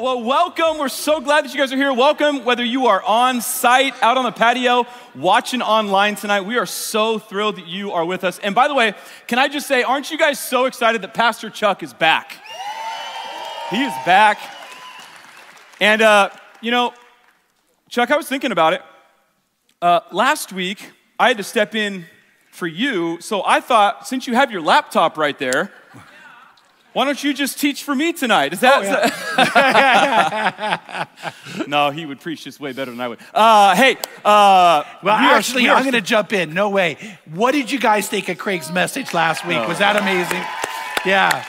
[0.00, 0.78] Well, welcome.
[0.78, 1.92] We're so glad that you guys are here.
[1.92, 4.86] Welcome, whether you are on site, out on the patio,
[5.16, 6.42] watching online tonight.
[6.42, 8.38] We are so thrilled that you are with us.
[8.38, 8.94] And by the way,
[9.26, 12.36] can I just say, aren't you guys so excited that Pastor Chuck is back?
[13.70, 14.38] He is back.
[15.80, 16.30] And, uh,
[16.60, 16.94] you know,
[17.88, 18.82] Chuck, I was thinking about it.
[19.82, 22.04] Uh, last week, I had to step in
[22.52, 25.72] for you, so I thought since you have your laptop right there,
[26.98, 28.52] why don't you just teach for me tonight?
[28.52, 28.82] Is that?
[29.38, 31.06] Oh,
[31.46, 31.64] yeah.
[31.68, 33.20] no, he would preach this way better than I would.
[33.32, 36.52] Uh, hey, uh, well, we actually, are, I'm going to jump in.
[36.54, 36.96] No way.
[37.32, 39.64] What did you guys think of Craig's message last week?
[39.68, 40.42] Was that amazing?
[41.06, 41.44] Yeah.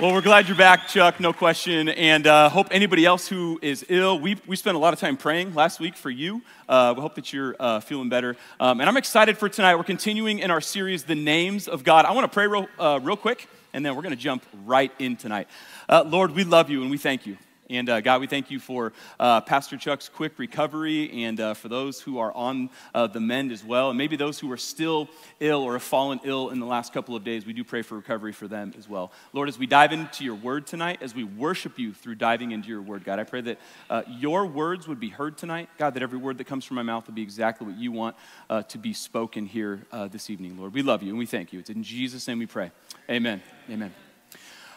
[0.00, 1.90] Well, we're glad you're back, Chuck, no question.
[1.90, 5.18] And uh, hope anybody else who is ill, we, we spent a lot of time
[5.18, 6.40] praying last week for you.
[6.66, 8.34] Uh, we hope that you're uh, feeling better.
[8.60, 9.76] Um, and I'm excited for tonight.
[9.76, 12.06] We're continuing in our series, The Names of God.
[12.06, 14.92] I want to pray real, uh, real quick, and then we're going to jump right
[14.98, 15.48] in tonight.
[15.88, 17.36] Uh, Lord, we love you and we thank you.
[17.70, 21.68] And uh, God, we thank you for uh, Pastor Chuck's quick recovery and uh, for
[21.68, 23.90] those who are on uh, the mend as well.
[23.90, 27.14] And maybe those who are still ill or have fallen ill in the last couple
[27.14, 29.12] of days, we do pray for recovery for them as well.
[29.32, 32.68] Lord, as we dive into your word tonight, as we worship you through diving into
[32.68, 35.68] your word, God, I pray that uh, your words would be heard tonight.
[35.78, 38.16] God, that every word that comes from my mouth would be exactly what you want
[38.48, 40.74] uh, to be spoken here this evening, Lord.
[40.74, 41.60] We love you and we thank you.
[41.60, 42.72] It's in Jesus' name we pray.
[43.08, 43.40] Amen.
[43.70, 43.94] Amen.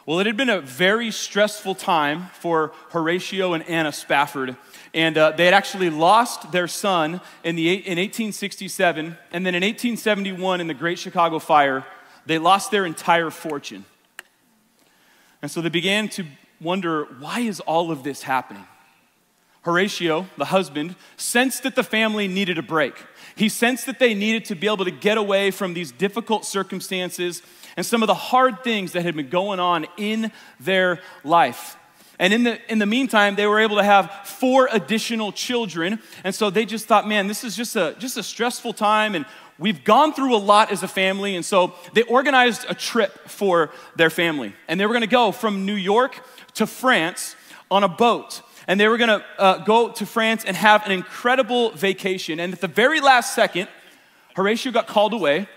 [0.06, 4.56] Well, it had been a very stressful time for Horatio and Anna Spafford.
[4.94, 9.18] And uh, they had actually lost their son in, the, in 1867.
[9.32, 11.84] And then in 1871, in the Great Chicago Fire,
[12.28, 13.86] they lost their entire fortune.
[15.42, 16.26] And so they began to
[16.62, 18.68] wonder why is all of this happening?
[19.64, 22.94] Horatio, the husband, sensed that the family needed a break.
[23.36, 27.42] He sensed that they needed to be able to get away from these difficult circumstances
[27.76, 31.78] and some of the hard things that had been going on in their life.
[32.20, 36.00] And in the, in the meantime, they were able to have four additional children.
[36.24, 39.16] And so they just thought, man, this is just a, just a stressful time.
[39.16, 39.26] And
[39.58, 41.36] we've gone through a lot as a family.
[41.36, 44.54] And so they organized a trip for their family.
[44.68, 46.24] And they were going to go from New York
[46.56, 47.36] to France
[47.72, 48.42] on a boat.
[48.68, 52.40] And they were going to uh, go to France and have an incredible vacation.
[52.40, 53.68] And at the very last second,
[54.36, 55.48] Horatio got called away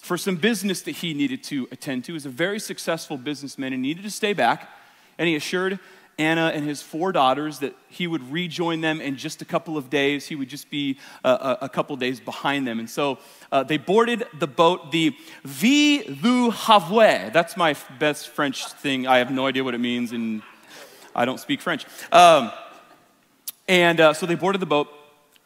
[0.00, 2.12] for some business that he needed to attend to.
[2.12, 4.70] He was a very successful businessman and needed to stay back.
[5.18, 5.78] And he assured
[6.18, 9.88] Anna and his four daughters that he would rejoin them in just a couple of
[9.88, 10.26] days.
[10.26, 12.80] He would just be a, a couple days behind them.
[12.80, 13.18] And so
[13.52, 15.14] uh, they boarded the boat, the
[15.44, 17.30] Ville du Havre.
[17.32, 19.06] That's my best French thing.
[19.06, 20.42] I have no idea what it means, and
[21.14, 21.86] I don't speak French.
[22.10, 22.50] Um,
[23.68, 24.88] and uh, so they boarded the boat,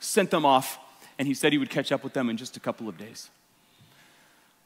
[0.00, 0.78] sent them off,
[1.19, 3.28] and he said he would catch up with them in just a couple of days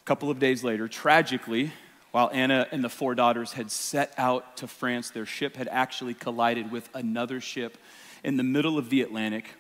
[0.07, 1.73] couple of days later, tragically,
[2.13, 6.15] while Anna and the four daughters had set out to France, their ship had actually
[6.15, 7.77] collided with another ship
[8.23, 9.51] in the middle of the Atlantic,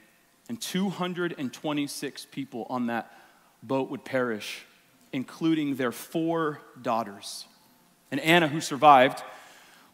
[0.48, 3.12] and 226 people on that
[3.60, 4.64] boat would perish,
[5.12, 7.44] including their four daughters.
[8.12, 9.24] And Anna, who survived,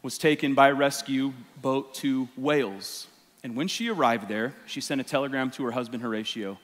[0.02, 3.06] was taken by rescue boat to Wales.
[3.42, 6.58] And when she arrived there, she sent a telegram to her husband Horatio,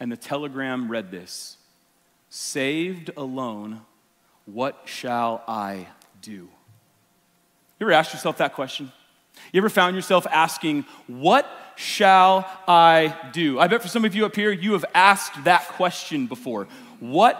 [0.00, 1.58] and the telegram read this
[2.30, 3.80] Saved alone,
[4.46, 5.88] what shall I
[6.22, 6.30] do?
[6.30, 8.92] You ever asked yourself that question?
[9.52, 13.58] You ever found yourself asking, What shall I do?
[13.58, 16.68] I bet for some of you up here, you have asked that question before.
[17.00, 17.36] What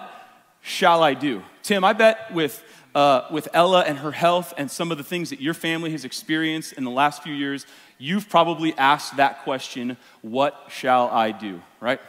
[0.61, 1.45] shall I do?
[1.63, 2.61] Tim, I bet with,
[2.93, 6.05] uh, with Ella and her health and some of the things that your family has
[6.05, 7.65] experienced in the last few years,
[7.99, 11.63] you've probably asked that question, What shall I do?
[11.81, 12.01] Right?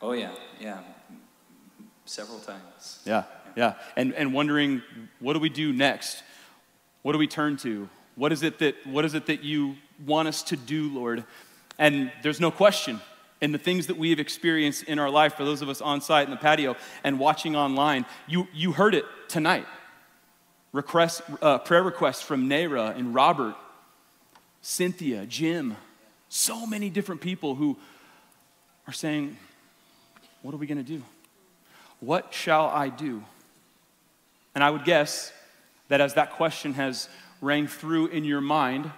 [0.00, 0.80] Oh, yeah, yeah
[2.10, 2.98] several times.
[3.04, 3.22] Yeah,
[3.56, 3.74] yeah.
[3.96, 4.82] And, and wondering,
[5.20, 6.24] what do we do next?
[7.02, 7.88] What do we turn to?
[8.16, 11.24] What is, it that, what is it that you want us to do, Lord?
[11.78, 13.00] And there's no question
[13.40, 16.00] in the things that we have experienced in our life, for those of us on
[16.00, 19.66] site in the patio and watching online, you, you heard it tonight.
[20.72, 23.54] Request, uh, prayer requests from Naira and Robert,
[24.62, 25.76] Cynthia, Jim,
[26.28, 27.78] so many different people who
[28.86, 29.36] are saying,
[30.42, 31.02] What are we going to do?
[32.00, 33.22] What shall I do?
[34.54, 35.32] And I would guess
[35.88, 37.08] that as that question has
[37.40, 38.90] rang through in your mind,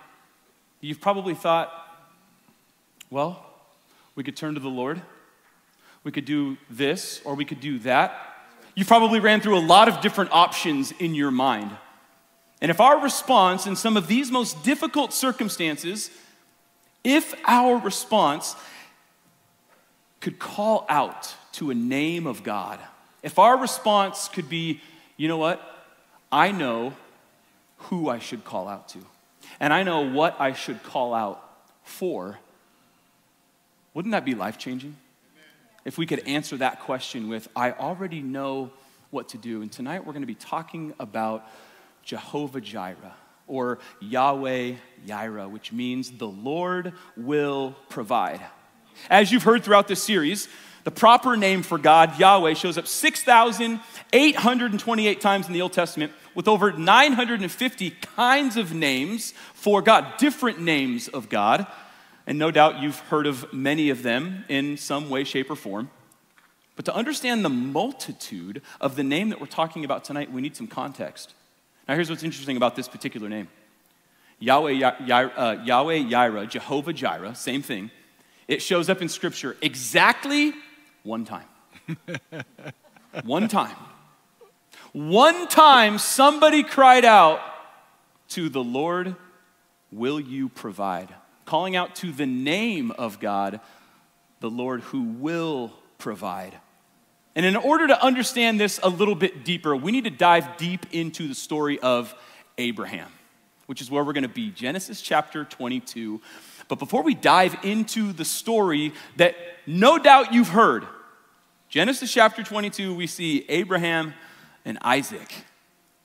[0.81, 1.72] you've probably thought,
[3.10, 3.44] well,
[4.14, 5.00] we could turn to the Lord.
[6.04, 8.14] We could do this or we could do that.
[8.75, 11.70] You probably ran through a lot of different options in your mind.
[12.60, 16.10] And if our response in some of these most difficult circumstances,
[17.04, 18.54] if our response
[20.20, 22.78] could call out to a name of God,
[23.22, 24.80] if our response could be,
[25.16, 25.60] you know what?
[26.30, 26.94] I know
[27.76, 28.98] who I should call out to.
[29.60, 31.42] and I know what I should call out
[31.84, 32.38] for,
[33.94, 34.96] wouldn't that be life changing?
[35.84, 38.70] If we could answer that question with, I already know
[39.10, 39.62] what to do.
[39.62, 41.46] And tonight we're going to be talking about
[42.04, 43.14] Jehovah Jireh
[43.46, 44.75] or Yahweh
[45.06, 48.40] Yireh, which means the Lord will provide.
[49.10, 50.48] As you've heard throughout this series,
[50.84, 56.49] the proper name for God, Yahweh, shows up 6,828 times in the Old Testament with
[56.49, 61.67] over 950 kinds of names for God, different names of God.
[62.26, 65.90] And no doubt you've heard of many of them in some way, shape, or form.
[66.75, 70.56] But to understand the multitude of the name that we're talking about tonight, we need
[70.56, 71.35] some context.
[71.87, 73.49] Now, here's what's interesting about this particular name
[74.38, 77.90] Yahweh, uh, Yahweh Yireh, Jehovah Jireh, same thing.
[78.49, 80.52] It shows up in Scripture exactly
[81.02, 81.46] one time.
[83.25, 83.76] one time.
[84.93, 87.40] One time somebody cried out
[88.28, 89.16] to the Lord,
[89.93, 91.14] Will you provide?
[91.44, 93.60] Calling out to the name of God,
[94.40, 96.56] the Lord who will provide.
[97.37, 100.87] And in order to understand this a little bit deeper, we need to dive deep
[100.93, 102.14] into the story of
[102.56, 103.10] Abraham,
[103.66, 106.20] which is where we're going to be Genesis chapter 22.
[106.72, 109.36] But before we dive into the story that
[109.66, 110.86] no doubt you've heard,
[111.69, 114.14] Genesis chapter 22, we see Abraham
[114.64, 115.34] and Isaac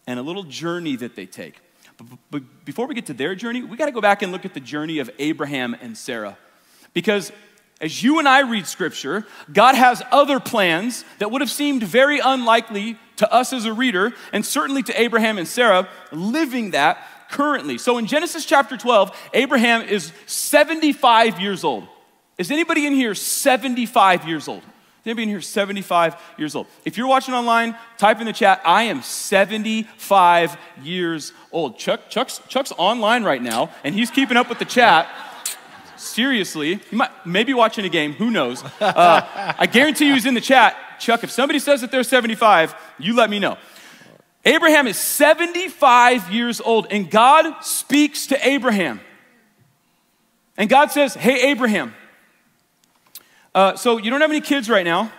[0.08, 1.62] and a little journey that they take.
[2.30, 4.54] But before we get to their journey, we got to go back and look at
[4.54, 6.38] the journey of Abraham and Sarah.
[6.94, 7.32] Because
[7.80, 12.20] as you and I read scripture, God has other plans that would have seemed very
[12.20, 16.98] unlikely to us as a reader, and certainly to Abraham and Sarah living that
[17.30, 17.78] currently.
[17.78, 21.88] So in Genesis chapter 12, Abraham is 75 years old.
[22.38, 24.64] Is anybody in here 75 years old?
[25.06, 26.68] Anybody in here 75 years old?
[26.84, 31.78] If you're watching online, type in the chat, I am 75 years old.
[31.78, 35.08] Chuck, Chuck's, Chuck's online right now, and he's keeping up with the chat.
[35.96, 38.64] Seriously, you might maybe watching a game, who knows?
[38.82, 40.76] Uh, I guarantee you he's in the chat.
[41.00, 43.58] Chuck, if somebody says that they're 75, you let me know.
[44.48, 49.02] Abraham is 75 years old, and God speaks to Abraham.
[50.56, 51.94] And God says, Hey, Abraham,
[53.54, 55.12] uh, so you don't have any kids right now,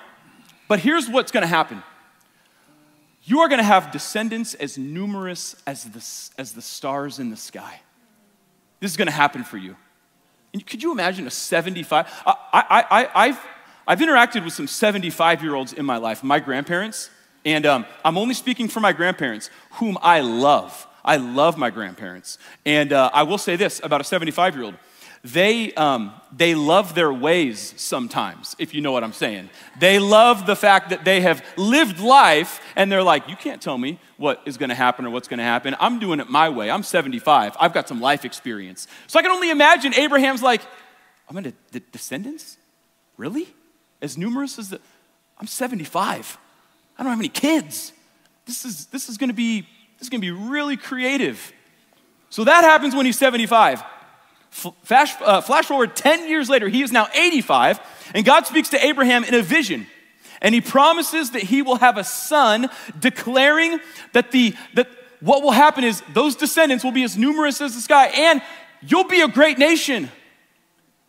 [0.67, 1.83] but here's what's gonna happen
[3.23, 7.83] you are gonna have descendants as numerous as the, as the stars in the sky.
[8.81, 9.77] This is gonna happen for you.
[10.55, 12.07] And could you imagine a 75?
[12.25, 13.41] I, I, I, I've,
[13.87, 17.11] I've interacted with some 75 year olds in my life, my grandparents,
[17.45, 20.87] and um, I'm only speaking for my grandparents, whom I love.
[21.05, 22.39] I love my grandparents.
[22.67, 24.75] And uh, I will say this about a 75 year old
[25.25, 29.51] they, um, they love their ways sometimes, if you know what I'm saying.
[29.79, 33.77] They love the fact that they have lived life and they're like, you can't tell
[33.77, 35.77] me what is going to happen or what's going to happen.
[35.81, 36.71] I'm doing it my way.
[36.71, 37.57] I'm 75.
[37.59, 38.87] I've got some life experience.
[39.07, 40.63] So I can only imagine Abraham's like,
[41.29, 42.57] I'm to, the descendants?
[43.17, 43.49] Really?
[44.01, 44.81] As numerous as the,
[45.39, 46.39] I'm 75.
[46.99, 47.93] I don't have any kids.
[48.45, 49.61] This is, this is going to be,
[49.99, 51.53] this is going to be really creative.
[52.31, 53.83] So that happens when he's 75.
[54.51, 57.81] Flash, uh, flash forward 10 years later, he is now 85,
[58.15, 59.87] and God speaks to Abraham in a vision.
[60.41, 62.69] And he promises that he will have a son,
[62.99, 63.79] declaring
[64.13, 64.89] that, the, that
[65.21, 68.43] what will happen is those descendants will be as numerous as the sky, and
[68.81, 70.11] you'll be a great nation.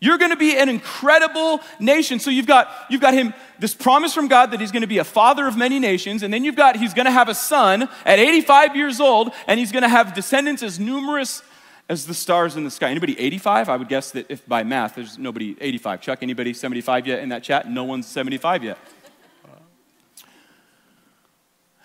[0.02, 2.20] You're going to be an incredible nation.
[2.20, 5.00] So you've got you've got him this promise from God that he's going to be
[5.00, 7.90] a father of many nations and then you've got he's going to have a son
[8.06, 11.42] at 85 years old and he's going to have descendants as numerous
[11.90, 12.90] as the stars in the sky.
[12.90, 13.68] Anybody 85?
[13.68, 16.02] I would guess that if by math, there's nobody 85.
[16.02, 17.70] Chuck, anybody 75 yet in that chat?
[17.70, 18.78] No one's 75 yet.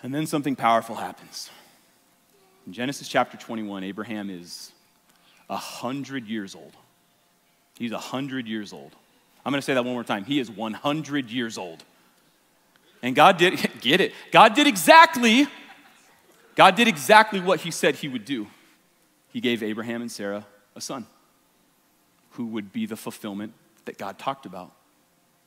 [0.03, 1.49] And then something powerful happens.
[2.67, 4.71] In Genesis chapter 21, Abraham is
[5.47, 6.73] 100 years old.
[7.77, 8.95] He's 100 years old.
[9.45, 10.25] I'm going to say that one more time.
[10.25, 11.83] He is 100 years old.
[13.03, 15.47] And God did, get it, God did exactly,
[16.55, 18.47] God did exactly what he said he would do
[19.35, 20.45] he gave Abraham and Sarah
[20.77, 21.05] a son
[22.31, 23.51] who would be the fulfillment
[23.83, 24.71] that God talked about.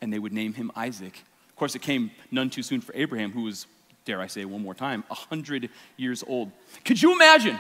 [0.03, 1.25] And they would name him Isaac.
[1.49, 3.67] Of course, it came none too soon for Abraham, who was,
[4.05, 6.53] dare I say one more time, 100 years old.
[6.85, 7.59] Could you imagine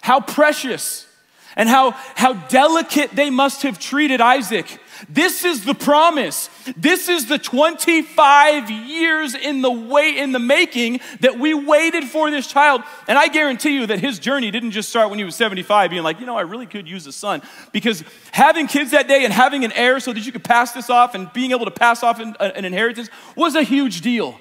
[0.00, 1.07] how precious
[1.56, 4.78] and how, how delicate they must have treated Isaac.
[5.08, 6.50] This is the promise.
[6.76, 12.30] This is the 25 years in the way in the making that we waited for
[12.30, 12.82] this child.
[13.06, 16.02] And I guarantee you that his journey didn't just start when he was 75 being
[16.02, 18.02] like, you know, I really could use a son because
[18.32, 21.14] having kids that day and having an heir so that you could pass this off
[21.14, 24.38] and being able to pass off an, an inheritance was a huge deal.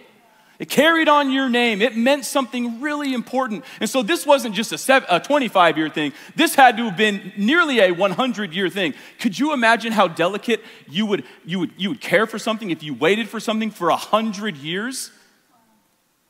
[0.60, 1.82] It carried on your name.
[1.84, 3.64] It meant something really important.
[3.80, 6.14] And so this wasn't just a 25 year thing.
[6.36, 8.96] This had to have been nearly a 100 year thing.
[9.20, 12.82] Could you imagine how delicate you would, you would, you would care for something if
[12.82, 15.12] you waited for something for 100 years?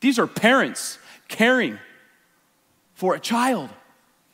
[0.00, 1.78] These are parents caring
[2.94, 3.70] for a child.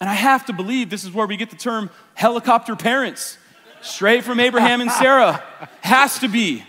[0.01, 3.39] And I have to believe this is where we get the term helicopter parents,
[3.81, 5.43] straight from Abraham and Sarah.
[5.83, 6.65] Has to be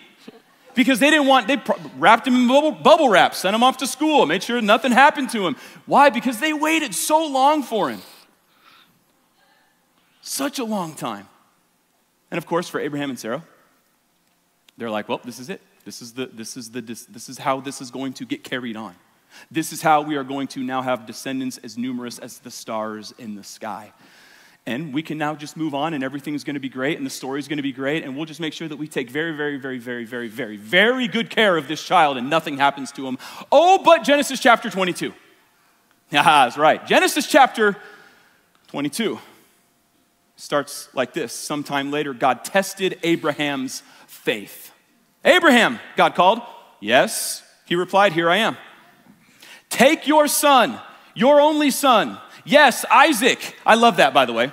[0.76, 1.62] because they didn't want, they
[1.98, 5.30] wrapped him in bubble, bubble wrap, sent him off to school, made sure nothing happened
[5.32, 5.56] to him.
[5.86, 6.10] Why?
[6.10, 8.02] Because they waited so long for him.
[10.22, 11.28] Such a long time.
[12.32, 13.44] And of course, for Abraham and Sarah,
[14.78, 15.62] they're like, well, this is it.
[15.86, 18.44] This is, the, this, is the, this, this is how this is going to get
[18.44, 18.96] carried on.
[19.52, 23.14] This is how we are going to now have descendants as numerous as the stars
[23.18, 23.94] in the sky.
[24.68, 27.12] And we can now just move on and everything's going to be great and the
[27.12, 29.58] story's going to be great and we'll just make sure that we take very, very,
[29.58, 33.20] very, very, very, very, very good care of this child and nothing happens to him.
[33.52, 35.14] Oh, but Genesis chapter 22.
[36.10, 36.86] Yeah, that's right.
[36.88, 37.76] Genesis chapter
[38.70, 39.20] 22
[40.36, 41.32] starts like this.
[41.32, 44.72] Sometime later, God tested Abraham's faith.
[45.24, 46.42] Abraham, God called.
[46.80, 48.58] Yes, he replied, Here I am.
[49.70, 50.80] Take your son,
[51.14, 53.56] your only son Yes, Isaac.
[53.66, 54.52] I love that, by the way.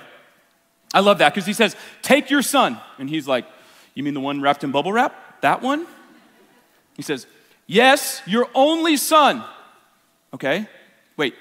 [0.93, 2.79] I love that because he says, Take your son.
[2.97, 3.45] And he's like,
[3.93, 5.41] You mean the one wrapped in bubble wrap?
[5.41, 5.87] That one?
[6.95, 7.25] He says,
[7.67, 9.43] Yes, your only son.
[10.33, 10.67] Okay,
[11.15, 11.35] wait,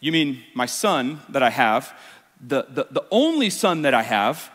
[0.00, 1.94] you mean my son that I have,
[2.40, 4.50] the, the, the only son that I have?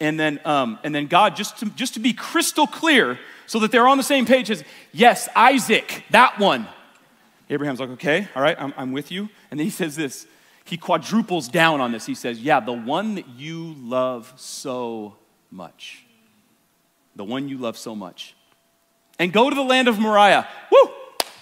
[0.00, 3.72] And then, um, and then God, just to, just to be crystal clear, so that
[3.72, 6.66] they're on the same page, says, Yes, Isaac, that one.
[7.50, 9.28] Abraham's like, Okay, all right, I'm, I'm with you.
[9.50, 10.26] And then he says this
[10.64, 12.06] he quadruples down on this.
[12.06, 15.16] He says, Yeah, the one that you love so
[15.50, 16.04] much.
[17.14, 18.34] The one you love so much.
[19.18, 20.48] And go to the land of Moriah.
[20.72, 20.90] Woo!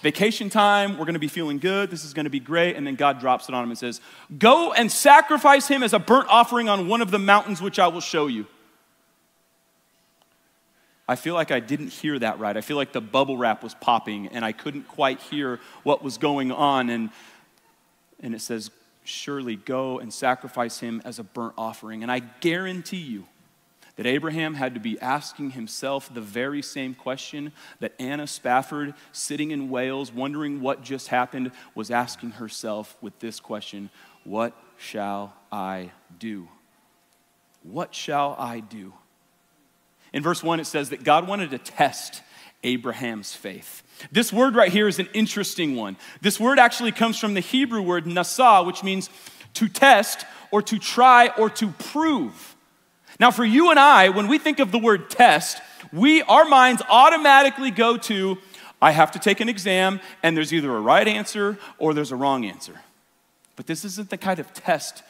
[0.03, 2.75] Vacation time, we're gonna be feeling good, this is gonna be great.
[2.75, 4.01] And then God drops it on him and says,
[4.37, 7.87] Go and sacrifice him as a burnt offering on one of the mountains which I
[7.87, 8.47] will show you.
[11.09, 12.57] I feel like I didn't hear that right.
[12.57, 16.17] I feel like the bubble wrap was popping and I couldn't quite hear what was
[16.17, 16.91] going on.
[16.91, 17.11] And,
[18.21, 18.71] and it says,
[19.05, 22.03] surely go and sacrifice him as a burnt offering.
[22.03, 23.27] And I guarantee you
[23.97, 29.51] that Abraham had to be asking himself the very same question that Anna Spafford, sitting
[29.51, 33.91] in Wales, wondering what just happened, was asking herself with this question
[34.25, 36.49] What shall I do?
[37.63, 38.95] What shall I do?
[40.13, 42.23] In verse 1, it says that God wanted to test
[42.65, 43.83] Abraham's faith.
[44.11, 45.97] This word right here is an interesting one.
[46.21, 49.11] This word actually comes from the Hebrew word nasa, which means
[49.55, 52.57] to test or to try or to prove.
[53.21, 55.61] Now, for you and I, when we think of the word test,
[55.93, 58.39] we, our minds automatically go to,
[58.81, 62.17] I have to take an exam, and there's either a right answer or there's a
[62.17, 62.81] wrong answer.
[63.55, 65.03] But this isn't the kind of test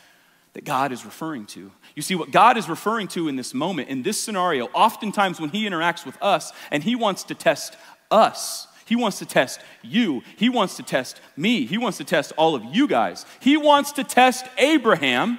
[0.54, 1.70] that God is referring to.
[1.94, 5.50] You see, what God is referring to in this moment, in this scenario, oftentimes when
[5.50, 7.76] He interacts with us and He wants to test
[8.10, 12.32] us, He wants to test you, He wants to test me, He wants to test
[12.36, 13.26] all of you guys.
[13.40, 15.38] He wants to test Abraham.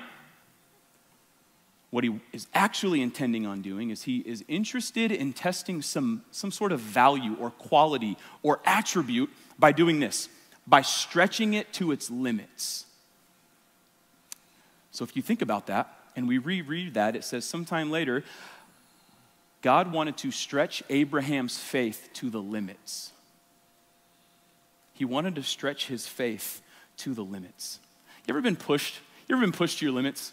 [1.89, 6.49] What he is actually intending on doing is he is interested in testing some, some
[6.49, 10.27] sort of value or quality or attribute by doing this,
[10.65, 12.87] by stretching it to its limits.
[14.89, 18.23] So if you think about that, and we reread that, it says sometime later,
[19.61, 23.12] God wanted to stretch Abraham's faith to the limits.
[24.93, 26.61] He wanted to stretch his faith
[26.97, 27.79] to the limits.
[28.27, 28.95] You ever been pushed?
[29.27, 30.31] You ever been pushed to your limits?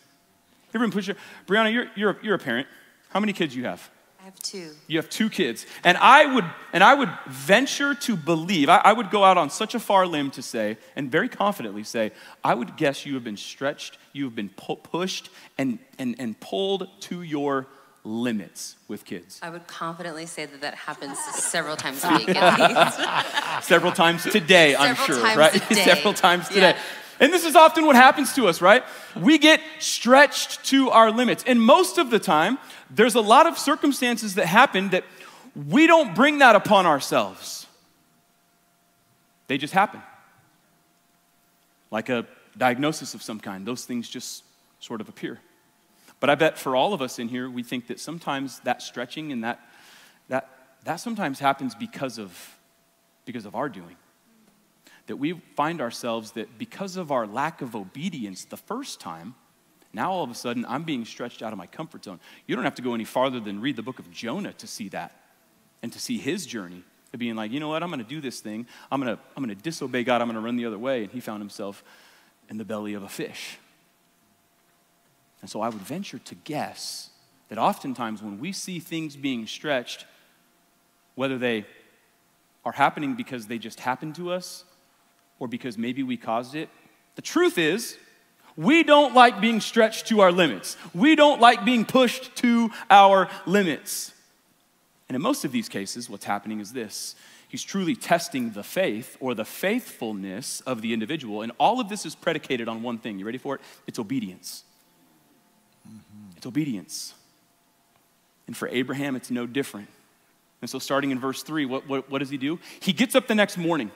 [0.73, 1.11] You ever been pushed?
[1.47, 2.69] Brianna, you're, you're, you're a parent.
[3.09, 3.90] How many kids you have?
[4.21, 4.73] I have two.
[4.87, 5.64] You have two kids.
[5.83, 9.49] And I would, and I would venture to believe, I, I, would go out on
[9.49, 12.12] such a far limb to say, and very confidently say,
[12.45, 16.38] I would guess you have been stretched, you have been pu- pushed and, and, and
[16.38, 17.67] pulled to your
[18.11, 19.38] limits with kids.
[19.43, 22.59] I would confidently say that that happens several times a week at
[23.59, 23.67] least.
[23.69, 25.52] several times today, I'm sure, right?
[25.73, 26.71] several times today.
[26.71, 26.79] Yeah.
[27.21, 28.83] And this is often what happens to us, right?
[29.14, 31.45] We get stretched to our limits.
[31.47, 32.59] And most of the time,
[32.90, 35.05] there's a lot of circumstances that happen that
[35.55, 37.67] we don't bring that upon ourselves.
[39.49, 40.00] They just happen.
[41.90, 42.26] Like a
[42.57, 44.45] diagnosis of some kind, those things just
[44.81, 45.40] sort of appear.
[46.21, 49.33] But I bet for all of us in here, we think that sometimes that stretching
[49.33, 49.61] and that,
[50.29, 50.50] that,
[50.85, 52.57] that sometimes happens because of,
[53.25, 53.97] because of our doing
[55.11, 59.35] that we find ourselves that because of our lack of obedience the first time,
[59.93, 62.21] now all of a sudden I'm being stretched out of my comfort zone.
[62.47, 64.89] You don't have to go any farther than read the book of Jonah to see
[64.91, 65.21] that
[65.83, 68.21] and to see his journey of being like, you know what, I'm going to do
[68.21, 68.69] this thing.
[68.93, 70.23] I'm going to I'm going to disobey God.
[70.23, 71.03] I'm going to run the other way.
[71.03, 71.83] And he found himself
[72.49, 73.59] in the belly of a fish.
[75.41, 77.11] And so I would venture to guess
[77.49, 80.07] that oftentimes when we see things being stretched,
[81.15, 81.67] whether they
[82.65, 84.65] are happening because they just happened to us
[85.39, 86.69] or because maybe we caused it,
[87.17, 87.99] the truth is,
[88.57, 90.77] we don't like being stretched to our limits.
[90.95, 94.13] We don't like being pushed to our limits.
[95.09, 97.17] And in most of these cases, what's happening is this
[97.49, 101.43] He's truly testing the faith or the faithfulness of the individual.
[101.43, 103.19] And all of this is predicated on one thing.
[103.19, 103.61] You ready for it?
[103.89, 104.63] It's obedience.
[106.41, 107.13] It's obedience.
[108.47, 109.89] And for Abraham, it's no different.
[110.63, 112.59] And so, starting in verse 3, what, what, what does he do?
[112.81, 113.91] He gets up the next morning,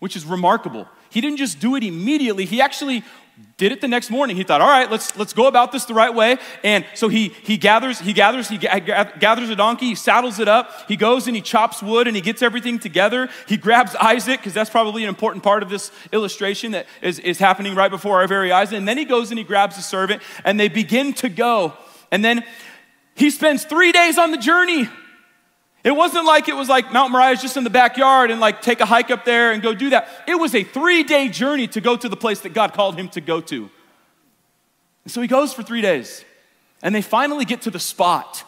[0.00, 0.88] which is remarkable.
[1.08, 3.04] He didn't just do it immediately, he actually
[3.56, 4.36] did it the next morning.
[4.36, 6.38] He thought, all right, let's, let's go about this the right way.
[6.64, 10.88] And so he, he gathers, he gathers, he gathers a donkey, he saddles it up,
[10.88, 13.28] he goes and he chops wood and he gets everything together.
[13.46, 17.38] He grabs Isaac, because that's probably an important part of this illustration that is, is
[17.38, 18.72] happening right before our very eyes.
[18.72, 21.74] And then he goes and he grabs a servant and they begin to go.
[22.10, 22.44] And then
[23.14, 24.88] he spends three days on the journey.
[25.82, 28.60] It wasn't like it was like Mount Moriah is just in the backyard and like
[28.60, 30.08] take a hike up there and go do that.
[30.28, 33.08] It was a three day journey to go to the place that God called him
[33.10, 33.70] to go to.
[35.04, 36.24] And so he goes for three days.
[36.82, 38.44] And they finally get to the spot.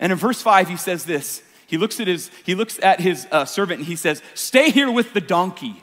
[0.00, 1.42] And in verse five, he says this.
[1.66, 4.90] He looks at his, he looks at his uh, servant and he says, Stay here
[4.90, 5.82] with the donkey.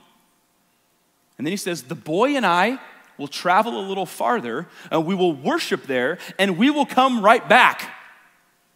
[1.37, 2.79] And then he says, The boy and I
[3.17, 7.47] will travel a little farther, and we will worship there, and we will come right
[7.47, 7.93] back.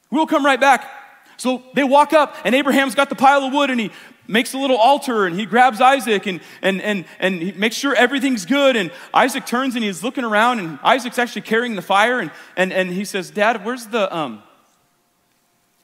[0.10, 0.90] We will come right back.
[1.38, 3.92] So they walk up, and Abraham's got the pile of wood, and he
[4.28, 7.96] makes a little altar, and he grabs Isaac, and, and, and, and he makes sure
[7.96, 8.76] everything's good.
[8.76, 12.74] And Isaac turns, and he's looking around, and Isaac's actually carrying the fire, and, and,
[12.74, 14.44] and he says, Dad, where's the, um,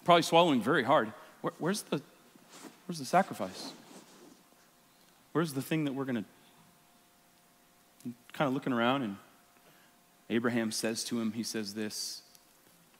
[0.03, 2.01] probably swallowing very hard, Where, where's, the,
[2.87, 3.71] where's the sacrifice?
[5.31, 6.25] Where's the thing that we're going
[8.03, 9.17] to, kind of looking around, and
[10.29, 12.22] Abraham says to him, he says this,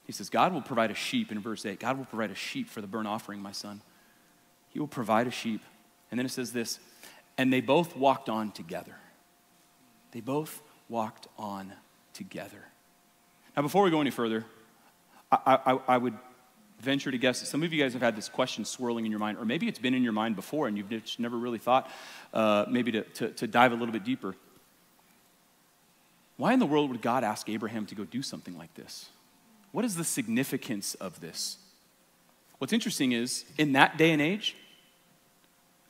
[0.04, 1.80] he says, God will provide a sheep in verse 8.
[1.80, 3.80] God will provide a sheep for the burnt offering, my son.
[4.70, 5.62] He will provide a sheep.
[6.10, 6.78] And then it says this,
[7.38, 8.94] and they both walked on together.
[10.12, 11.72] They both walked on
[12.12, 12.62] together.
[13.56, 14.44] Now, before we go any further,
[15.32, 16.14] I, I, I would
[16.80, 19.20] venture to guess that some of you guys have had this question swirling in your
[19.20, 21.90] mind, or maybe it's been in your mind before and you've never really thought
[22.32, 24.34] uh, maybe to, to, to dive a little bit deeper.
[26.36, 29.08] Why in the world would God ask Abraham to go do something like this?
[29.74, 31.58] What is the significance of this?
[32.58, 34.54] What's interesting is, in that day and age,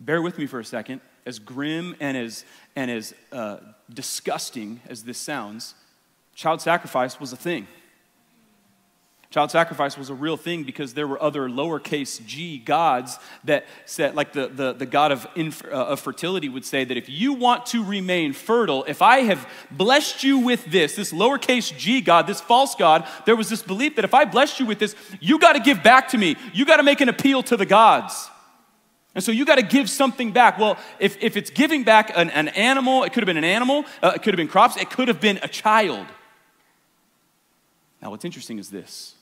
[0.00, 3.58] bear with me for a second, as grim and as, and as uh,
[3.92, 5.74] disgusting as this sounds,
[6.34, 7.66] child sacrifice was a thing.
[9.34, 14.14] Child sacrifice was a real thing because there were other lowercase g gods that said,
[14.14, 17.32] like the, the, the god of, inf- uh, of fertility would say, that if you
[17.32, 22.28] want to remain fertile, if I have blessed you with this, this lowercase g god,
[22.28, 25.40] this false god, there was this belief that if I blessed you with this, you
[25.40, 26.36] got to give back to me.
[26.52, 28.30] You got to make an appeal to the gods.
[29.16, 30.60] And so you got to give something back.
[30.60, 33.84] Well, if, if it's giving back an, an animal, it could have been an animal,
[34.00, 36.06] uh, it could have been crops, it could have been a child.
[38.00, 39.13] Now, what's interesting is this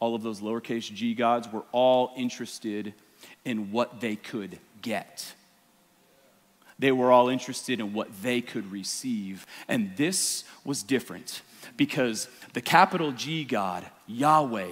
[0.00, 2.94] all of those lowercase g gods were all interested
[3.44, 5.32] in what they could get.
[6.78, 9.46] They were all interested in what they could receive.
[9.66, 11.42] And this was different
[11.76, 14.70] because the capital G God, Yahweh,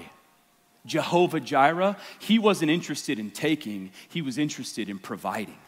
[0.86, 5.58] Jehovah Jireh, he wasn't interested in taking, he was interested in providing.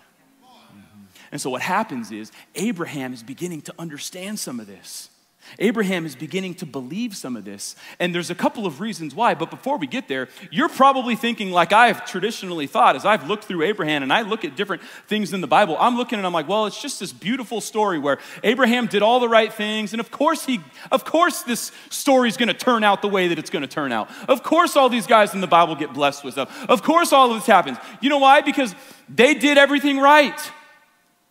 [1.31, 5.11] And so what happens is Abraham is beginning to understand some of this.
[5.59, 7.77] Abraham is beginning to believe some of this.
[7.99, 9.35] And there's a couple of reasons why.
[9.35, 13.45] But before we get there, you're probably thinking, like I've traditionally thought, as I've looked
[13.45, 16.33] through Abraham and I look at different things in the Bible, I'm looking and I'm
[16.33, 19.93] like, well, it's just this beautiful story where Abraham did all the right things.
[19.93, 23.29] And of course, he, of course, this story is going to turn out the way
[23.29, 24.11] that it's going to turn out.
[24.29, 26.69] Of course, all these guys in the Bible get blessed with stuff.
[26.69, 27.79] Of course, all of this happens.
[28.01, 28.41] You know why?
[28.41, 28.75] Because
[29.09, 30.39] they did everything right.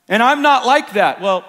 [0.07, 1.21] And I'm not like that.
[1.21, 1.45] Well,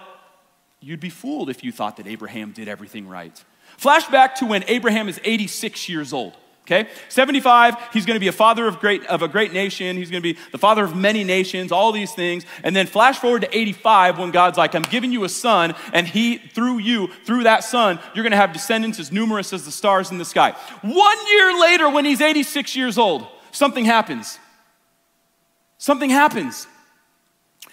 [0.81, 3.45] You'd be fooled if you thought that Abraham did everything right.
[3.81, 6.37] Flashback to when Abraham is 86 years old.
[6.67, 6.87] Okay?
[7.09, 9.97] 75, he's going to be a father of, great, of a great nation.
[9.97, 12.45] He's going to be the father of many nations, all these things.
[12.62, 16.07] And then flash forward to 85 when God's like, I'm giving you a son, and
[16.07, 19.71] he, through you, through that son, you're going to have descendants as numerous as the
[19.71, 20.55] stars in the sky.
[20.83, 24.38] One year later, when he's 86 years old, something happens.
[25.79, 26.67] Something happens.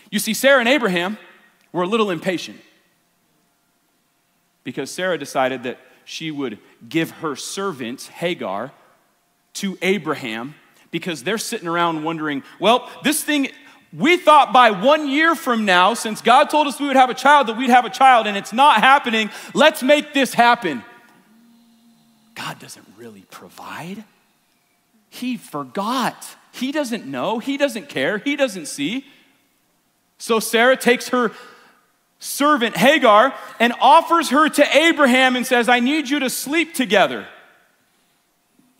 [0.10, 1.18] You see, Sarah and Abraham
[1.74, 2.62] were a little impatient
[4.66, 8.74] because Sarah decided that she would give her servant, Hagar,
[9.54, 10.56] to Abraham
[10.92, 13.50] because they're sitting around wondering, well, this thing,
[13.94, 17.16] we thought by one year from now, since God told us we would have a
[17.16, 19.30] child, that we'd have a child, and it's not happening.
[19.54, 20.84] Let's make this happen.
[22.34, 24.04] God doesn't really provide.
[25.10, 26.36] He forgot.
[26.52, 27.40] He doesn't know.
[27.40, 28.18] He doesn't care.
[28.18, 29.06] He doesn't see.
[30.18, 31.32] So Sarah takes her
[32.20, 37.28] servant Hagar and offers her to Abraham and says, I need you to sleep together.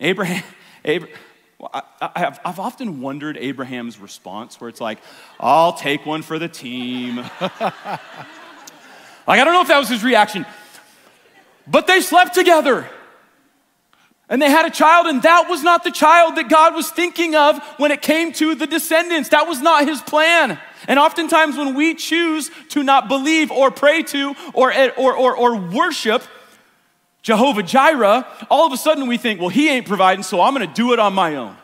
[0.00, 0.42] Abraham,
[0.84, 1.18] Abraham
[1.72, 1.82] I,
[2.16, 4.98] have, I've often wondered Abraham's response, where it's like,
[5.40, 7.16] I'll take one for the team.
[7.40, 7.60] like,
[9.26, 10.44] I don't know if that was his reaction,
[11.66, 12.88] but they slept together.
[14.28, 17.34] And they had a child, and that was not the child that God was thinking
[17.36, 19.30] of when it came to the descendants.
[19.30, 20.58] That was not his plan.
[20.88, 25.36] And oftentimes, when we choose to not believe or pray to or, eh, or, or,
[25.36, 26.22] or worship
[27.22, 30.66] Jehovah Jireh, all of a sudden we think, well, he ain't providing, so I'm gonna
[30.66, 31.56] do it on my own.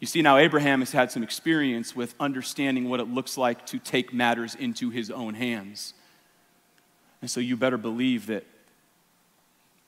[0.00, 3.78] You see, now Abraham has had some experience with understanding what it looks like to
[3.78, 5.94] take matters into his own hands.
[7.20, 8.44] And so you better believe that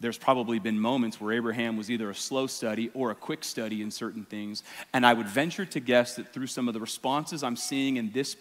[0.00, 3.80] there's probably been moments where Abraham was either a slow study or a quick study
[3.80, 4.62] in certain things.
[4.92, 8.10] And I would venture to guess that through some of the responses I'm seeing in
[8.10, 8.36] this,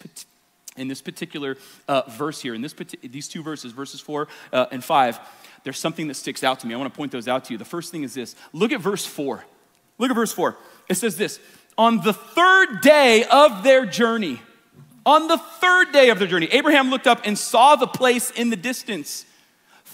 [0.75, 4.83] in this particular uh, verse here, in this, these two verses, verses four uh, and
[4.83, 5.19] five,
[5.63, 6.73] there's something that sticks out to me.
[6.73, 7.57] I want to point those out to you.
[7.57, 9.45] The first thing is this look at verse four.
[9.99, 10.57] Look at verse four.
[10.89, 11.39] It says this
[11.77, 14.41] On the third day of their journey,
[15.05, 18.49] on the third day of their journey, Abraham looked up and saw the place in
[18.49, 19.25] the distance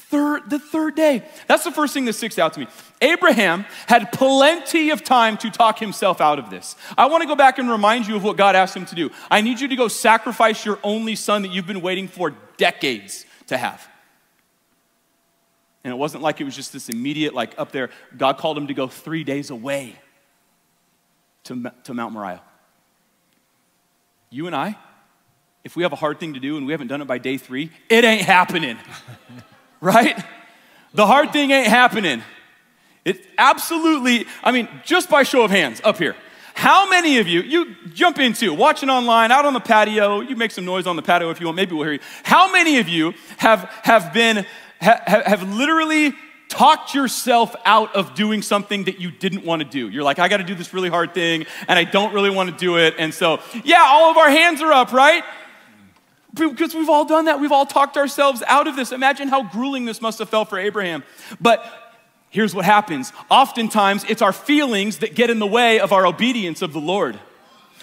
[0.10, 1.24] third, the third day.
[1.48, 2.67] That's the first thing that sticks out to me.
[3.02, 6.76] Abraham had plenty of time to talk himself out of this.
[6.98, 9.12] I want to go back and remind you of what God asked him to do.
[9.30, 13.26] I need you to go sacrifice your only son that you've been waiting for decades
[13.48, 13.88] to have.
[15.84, 17.89] And it wasn't like it was just this immediate, like up there.
[18.17, 19.95] God called him to go three days away
[21.45, 22.41] to, to Mount Moriah.
[24.32, 24.76] You and I,
[25.63, 27.38] if we have a hard thing to do and we haven't done it by day
[27.38, 28.78] three, it ain't happening.
[29.82, 30.22] right?
[30.94, 32.24] The hard thing ain't happening.
[33.06, 36.15] It absolutely, I mean, just by show of hands up here.
[36.54, 40.52] How many of you, you jump into watching online, out on the patio, you make
[40.52, 42.00] some noise on the patio if you want, maybe we'll hear you.
[42.24, 44.46] How many of you have, have been,
[44.82, 46.13] ha, have literally
[46.50, 49.88] talked yourself out of doing something that you didn't want to do?
[49.88, 52.50] You're like, I got to do this really hard thing, and I don't really want
[52.50, 52.96] to do it.
[52.98, 55.24] And so, yeah, all of our hands are up, right?
[56.34, 57.39] Because we've all done that.
[57.39, 58.92] We've all talked ourselves out of this.
[58.92, 61.04] Imagine how grueling this must have felt for Abraham.
[61.42, 61.65] But
[62.30, 66.62] here's what happens oftentimes, it's our feelings that get in the way of our obedience
[66.62, 67.20] of the Lord.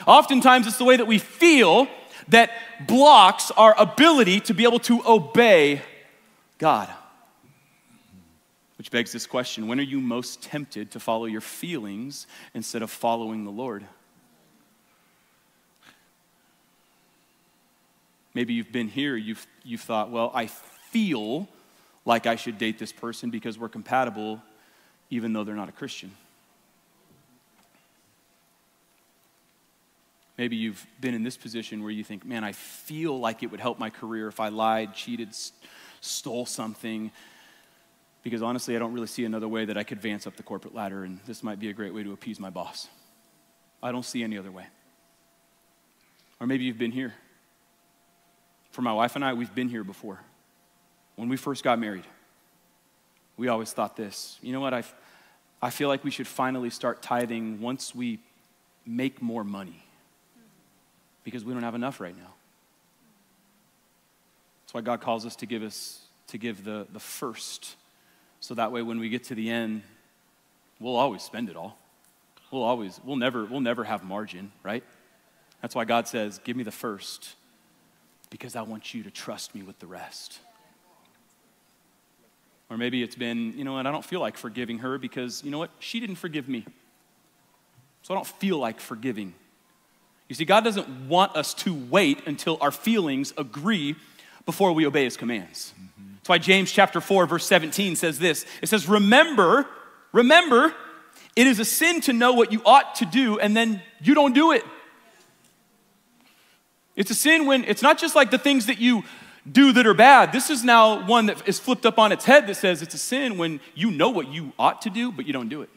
[0.07, 1.89] Oftentimes, it's the way that we feel
[2.29, 2.51] that
[2.87, 5.83] blocks our ability to be able to obey
[6.59, 6.89] God.
[8.79, 12.91] Which begs this question when are you most tempted to follow your feelings instead of
[12.91, 13.85] following the Lord?
[18.37, 21.49] Maybe you've been here, you've, you've thought, well, I feel
[22.05, 24.43] like I should date this person because we're compatible,
[25.09, 26.11] even though they're not a Christian.
[30.37, 33.61] Maybe you've been in this position where you think, man, I feel like it would
[33.61, 35.31] help my career if I lied, cheated,
[36.03, 37.11] stole something.
[38.23, 40.75] Because honestly, I don't really see another way that I could advance up the corporate
[40.75, 42.89] ladder, and this might be a great way to appease my boss.
[43.83, 44.67] I don't see any other way.
[46.39, 47.15] Or maybe you've been here
[48.77, 50.21] for my wife and I, we've been here before.
[51.15, 52.05] When we first got married,
[53.39, 54.75] we always thought this you know what?
[54.75, 54.85] I,
[55.63, 58.19] I feel like we should finally start tithing once we
[58.85, 59.83] make more money
[61.25, 62.35] because we don't have enough right now.
[64.63, 67.77] That's why God calls us to give us to give the, the first.
[68.41, 69.85] So that way when we get to the end,
[70.81, 71.79] we'll always spend it all.
[72.51, 74.85] We'll always, we'll never, we'll never have margin, right?
[75.63, 77.37] That's why God says, give me the first
[78.31, 80.39] because I want you to trust me with the rest.
[82.69, 85.51] Or maybe it's been, you know what, I don't feel like forgiving her because, you
[85.51, 86.65] know what, she didn't forgive me.
[88.03, 89.35] So I don't feel like forgiving.
[90.29, 93.95] You see, God doesn't want us to wait until our feelings agree
[94.45, 95.73] before we obey his commands.
[95.75, 96.15] Mm-hmm.
[96.17, 99.67] That's why James chapter 4, verse 17 says this it says, Remember,
[100.13, 100.75] remember,
[101.37, 104.33] it is a sin to know what you ought to do and then you don't
[104.33, 104.65] do it.
[106.97, 109.05] It's a sin when it's not just like the things that you
[109.51, 110.33] do that are bad.
[110.33, 112.99] This is now one that is flipped up on its head that says it's a
[112.99, 115.69] sin when you know what you ought to do, but you don't do it.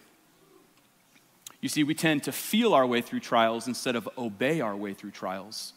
[1.61, 4.93] You see, we tend to feel our way through trials instead of obey our way
[4.93, 5.73] through trials.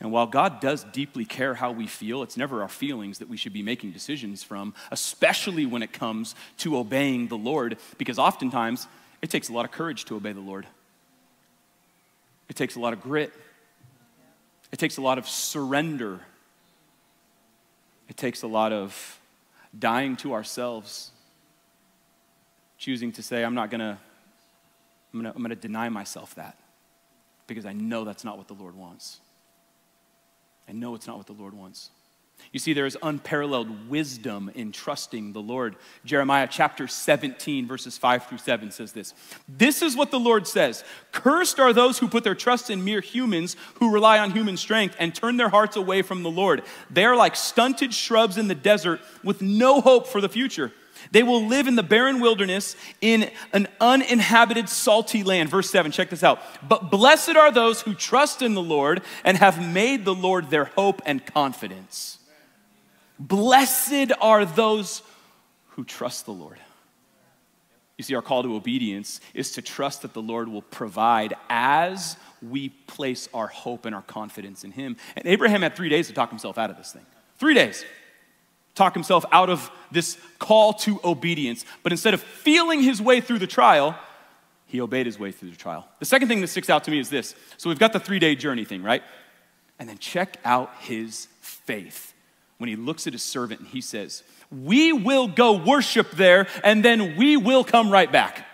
[0.00, 3.36] And while God does deeply care how we feel, it's never our feelings that we
[3.36, 8.86] should be making decisions from, especially when it comes to obeying the Lord, because oftentimes
[9.24, 10.66] It takes a lot of courage to obey the Lord.
[12.50, 13.32] It takes a lot of grit.
[14.74, 16.18] It takes a lot of surrender.
[18.08, 19.20] It takes a lot of
[19.78, 21.12] dying to ourselves,
[22.76, 23.98] choosing to say, I'm not I'm gonna,
[25.12, 26.58] I'm gonna deny myself that
[27.46, 29.20] because I know that's not what the Lord wants.
[30.68, 31.90] I know it's not what the Lord wants.
[32.54, 35.74] You see, there is unparalleled wisdom in trusting the Lord.
[36.04, 39.12] Jeremiah chapter 17, verses 5 through 7 says this
[39.48, 43.00] This is what the Lord says Cursed are those who put their trust in mere
[43.00, 46.62] humans, who rely on human strength and turn their hearts away from the Lord.
[46.90, 50.70] They are like stunted shrubs in the desert with no hope for the future.
[51.10, 55.48] They will live in the barren wilderness in an uninhabited, salty land.
[55.48, 56.40] Verse 7, check this out.
[56.66, 60.66] But blessed are those who trust in the Lord and have made the Lord their
[60.66, 62.20] hope and confidence.
[63.18, 65.02] Blessed are those
[65.68, 66.58] who trust the Lord.
[67.96, 72.16] You see, our call to obedience is to trust that the Lord will provide as
[72.42, 74.96] we place our hope and our confidence in Him.
[75.16, 77.06] And Abraham had three days to talk himself out of this thing.
[77.38, 77.84] Three days.
[78.74, 81.64] Talk himself out of this call to obedience.
[81.84, 83.96] But instead of feeling his way through the trial,
[84.66, 85.88] he obeyed his way through the trial.
[86.00, 87.36] The second thing that sticks out to me is this.
[87.58, 89.04] So we've got the three day journey thing, right?
[89.78, 92.13] And then check out his faith
[92.64, 96.82] when he looks at his servant and he says, We will go worship there and
[96.82, 98.46] then we will come right back.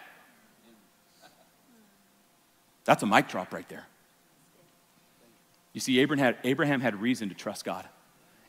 [2.85, 3.87] That's a mic drop right there.
[5.73, 7.87] You see, Abraham had, Abraham had reason to trust God.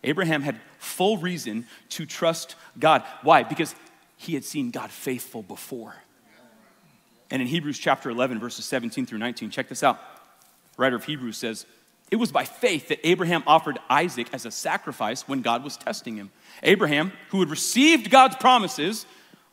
[0.04, 3.04] Abraham had full reason to trust God.
[3.22, 3.44] Why?
[3.44, 3.76] Because
[4.18, 5.94] he had seen God faithful before.
[7.30, 10.00] And in Hebrews chapter 11, verses 17 through 19, check this out.
[10.76, 11.68] Writer of Hebrews says,
[12.12, 16.18] it was by faith that Abraham offered Isaac as a sacrifice when God was testing
[16.18, 16.30] him.
[16.62, 19.06] Abraham, who had received God's promises,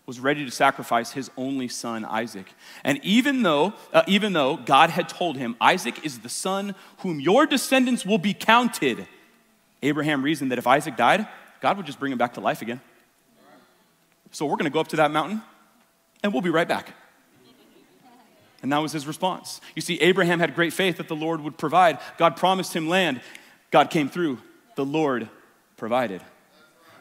[0.07, 2.47] was ready to sacrifice his only son Isaac.
[2.83, 7.21] And even though uh, even though God had told him Isaac is the son whom
[7.21, 9.07] your descendants will be counted,
[9.83, 11.29] Abraham reasoned that if Isaac died,
[11.61, 12.81] God would just bring him back to life again.
[14.33, 15.43] So we're going to go up to that mountain
[16.23, 16.95] and we'll be right back.
[18.63, 19.61] And that was his response.
[19.75, 21.99] You see, Abraham had great faith that the Lord would provide.
[22.17, 23.21] God promised him land.
[23.71, 24.39] God came through.
[24.77, 25.29] The Lord
[25.77, 26.23] provided.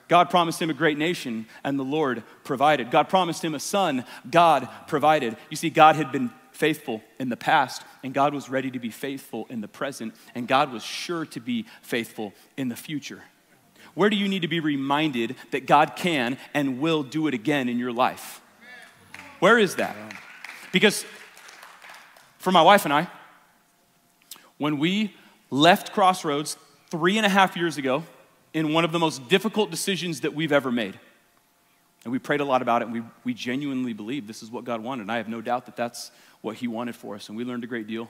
[0.07, 2.91] God promised him a great nation, and the Lord provided.
[2.91, 4.05] God promised him a son.
[4.29, 5.35] God provided.
[5.49, 8.89] You see, God had been faithful in the past, and God was ready to be
[8.89, 13.21] faithful in the present, and God was sure to be faithful in the future.
[13.95, 17.67] Where do you need to be reminded that God can and will do it again
[17.67, 18.41] in your life?
[19.39, 19.95] Where is that?
[20.71, 21.05] Because
[22.37, 23.07] for my wife and I,
[24.57, 25.13] when we
[25.49, 26.57] left Crossroads
[26.89, 28.03] three and a half years ago
[28.53, 30.99] in one of the most difficult decisions that we've ever made,
[32.03, 34.63] and we prayed a lot about it, and we, we genuinely believe this is what
[34.63, 35.03] God wanted.
[35.03, 37.63] And I have no doubt that that's what He wanted for us, and we learned
[37.63, 38.09] a great deal.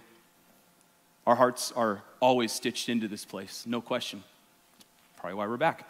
[1.25, 4.23] Our hearts are always stitched into this place, no question.
[5.17, 5.85] Probably why we're back.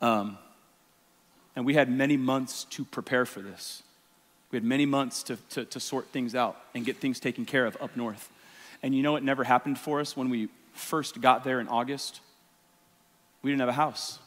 [0.00, 0.38] Um,
[1.56, 3.82] and we had many months to prepare for this.
[4.50, 7.66] We had many months to, to, to sort things out and get things taken care
[7.66, 8.30] of up north.
[8.82, 12.20] And you know what never happened for us when we first got there in August?
[13.42, 14.18] We didn't have a house.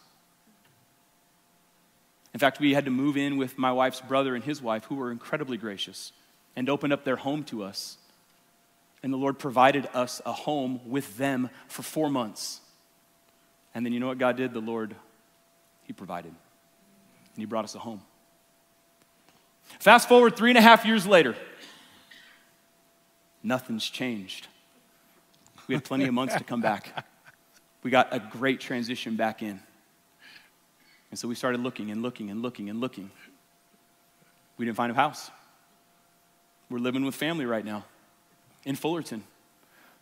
[2.33, 4.95] In fact, we had to move in with my wife's brother and his wife, who
[4.95, 6.11] were incredibly gracious
[6.55, 7.97] and opened up their home to us.
[9.03, 12.61] And the Lord provided us a home with them for four months.
[13.75, 14.53] And then you know what God did?
[14.53, 14.95] The Lord,
[15.83, 16.31] He provided.
[16.31, 18.01] And He brought us a home.
[19.79, 21.35] Fast forward three and a half years later,
[23.43, 24.47] nothing's changed.
[25.67, 27.05] We had plenty of months to come back.
[27.83, 29.59] We got a great transition back in.
[31.09, 33.11] And so we started looking and looking and looking and looking.
[34.57, 35.29] We didn't find a house.
[36.69, 37.85] We're living with family right now
[38.65, 39.23] in Fullerton.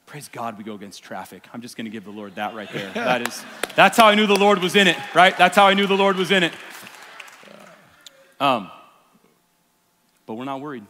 [0.06, 1.48] Praise God we go against traffic.
[1.54, 2.92] I'm just going to give the Lord that right there.
[2.94, 3.44] That is
[3.76, 5.38] that's how I knew the Lord was in it, right?
[5.38, 6.54] That's how I knew the Lord was in it.
[8.40, 8.72] Um,
[10.26, 10.86] but we're not worried.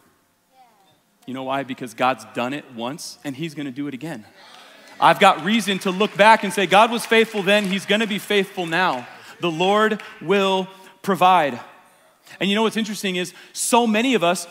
[1.25, 1.63] You know why?
[1.63, 4.25] Because God's done it once and He's gonna do it again.
[4.99, 8.19] I've got reason to look back and say, God was faithful then, He's gonna be
[8.19, 9.07] faithful now.
[9.39, 10.67] The Lord will
[11.01, 11.59] provide.
[12.39, 14.47] And you know what's interesting is so many of us,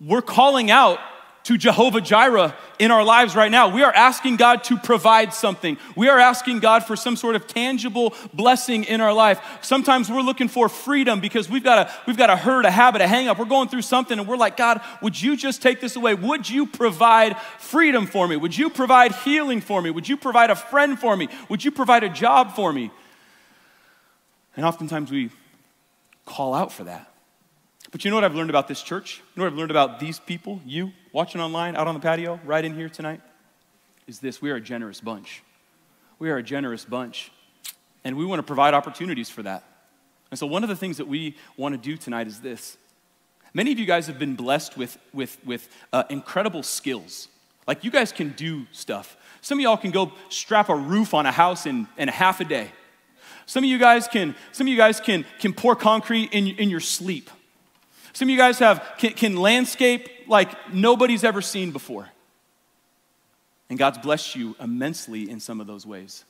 [0.00, 0.98] we're calling out
[1.48, 3.74] to Jehovah Jireh in our lives right now.
[3.74, 5.78] We are asking God to provide something.
[5.96, 9.40] We are asking God for some sort of tangible blessing in our life.
[9.62, 13.00] Sometimes we're looking for freedom because we've got a we've got a hurt, a habit,
[13.00, 13.38] a hang up.
[13.38, 16.12] We're going through something and we're like, God, would you just take this away?
[16.12, 18.36] Would you provide freedom for me?
[18.36, 19.88] Would you provide healing for me?
[19.88, 21.30] Would you provide a friend for me?
[21.48, 22.90] Would you provide a job for me?
[24.54, 25.30] And oftentimes we
[26.26, 27.10] call out for that.
[27.90, 29.22] But you know what I've learned about this church?
[29.34, 32.38] You know what I've learned about these people, you watching online, out on the patio,
[32.44, 33.20] right in here tonight?
[34.06, 35.42] Is this we are a generous bunch.
[36.20, 37.32] We are a generous bunch.
[38.04, 39.64] And we want to provide opportunities for that.
[40.30, 42.76] And so, one of the things that we want to do tonight is this.
[43.52, 47.26] Many of you guys have been blessed with, with, with uh, incredible skills.
[47.66, 49.16] Like, you guys can do stuff.
[49.40, 52.40] Some of y'all can go strap a roof on a house in, in a half
[52.40, 52.70] a day.
[53.44, 56.70] Some of you guys can, some of you guys can, can pour concrete in, in
[56.70, 57.28] your sleep.
[58.18, 62.08] Some of you guys have, can, can landscape like nobody's ever seen before.
[63.70, 66.24] And God's blessed you immensely in some of those ways.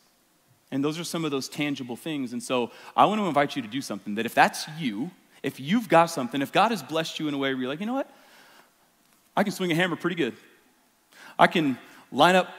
[0.71, 2.35] And those are some of those tangible things.
[2.35, 5.11] And so I want to invite you to do something that if that's you,
[5.43, 7.81] if you've got something, if God has blessed you in a way where you're like,
[7.81, 8.15] you know what?
[9.35, 10.35] I can swing a hammer pretty good.
[11.39, 11.79] I can
[12.13, 12.51] line up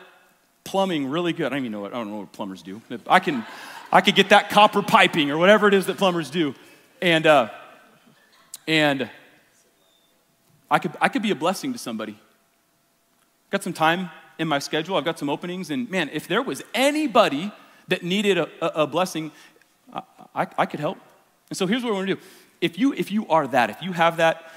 [0.63, 1.45] plumbing really good.
[1.45, 2.81] I don't even know what I don't know what plumbers do.
[3.05, 3.45] I can
[3.91, 6.55] I could get that copper piping or whatever it is that plumbers do.
[6.99, 7.49] And uh,
[8.67, 9.07] and
[10.69, 12.17] I could I could be a blessing to somebody.
[13.49, 14.95] Got some time in my schedule.
[14.95, 17.51] I've got some openings, and man, if there was anybody
[17.87, 19.31] that needed a, a, a blessing,
[19.91, 20.01] I,
[20.35, 20.97] I, I, could help.
[21.49, 22.21] And so here's what we're gonna do.
[22.61, 24.51] If you, if you are that, if you have that,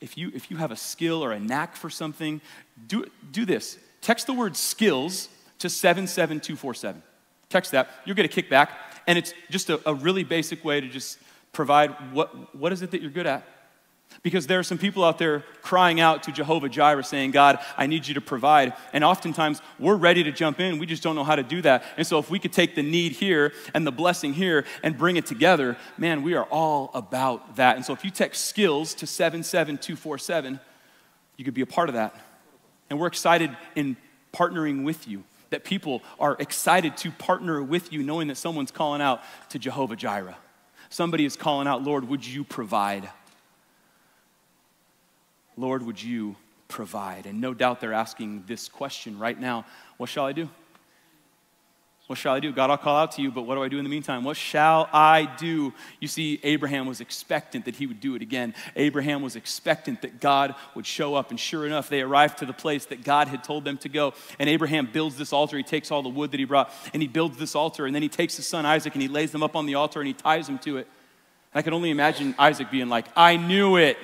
[0.00, 2.40] if you, if you have a skill or a knack for something,
[2.88, 3.78] do, do this.
[4.00, 5.28] Text the word skills
[5.60, 7.02] to 77247.
[7.48, 7.88] Text that.
[8.04, 8.70] You'll get a kickback.
[9.06, 11.18] And it's just a, a really basic way to just
[11.52, 13.46] provide what, what is it that you're good at?
[14.22, 17.86] Because there are some people out there crying out to Jehovah Jireh saying, God, I
[17.86, 18.74] need you to provide.
[18.92, 20.78] And oftentimes we're ready to jump in.
[20.78, 21.84] We just don't know how to do that.
[21.96, 25.16] And so if we could take the need here and the blessing here and bring
[25.16, 27.76] it together, man, we are all about that.
[27.76, 30.60] And so if you text skills to 77247,
[31.36, 32.14] you could be a part of that.
[32.90, 33.96] And we're excited in
[34.32, 35.24] partnering with you.
[35.50, 39.20] That people are excited to partner with you, knowing that someone's calling out
[39.50, 40.36] to Jehovah Jireh.
[40.88, 43.10] Somebody is calling out, Lord, would you provide?
[45.56, 46.36] Lord, would you
[46.68, 47.26] provide?
[47.26, 49.64] And no doubt they're asking this question right now
[49.98, 50.48] What shall I do?
[52.08, 52.52] What shall I do?
[52.52, 54.22] God, I'll call out to you, but what do I do in the meantime?
[54.22, 55.72] What shall I do?
[55.98, 58.54] You see, Abraham was expectant that he would do it again.
[58.76, 62.52] Abraham was expectant that God would show up, and sure enough, they arrived to the
[62.52, 64.12] place that God had told them to go.
[64.38, 65.56] And Abraham builds this altar.
[65.56, 68.02] He takes all the wood that he brought, and he builds this altar, and then
[68.02, 70.12] he takes his son Isaac and he lays them up on the altar and he
[70.12, 70.88] ties them to it.
[71.54, 73.96] And I can only imagine Isaac being like, I knew it.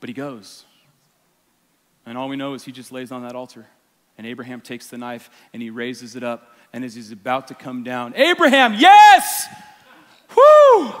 [0.00, 0.64] But he goes.
[2.06, 3.66] And all we know is he just lays on that altar.
[4.18, 6.56] And Abraham takes the knife and he raises it up.
[6.72, 9.46] And as he's about to come down, Abraham, yes!
[10.36, 10.92] Whoo!